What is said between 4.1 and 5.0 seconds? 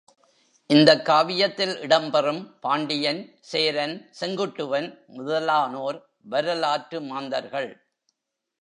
Senguttuvan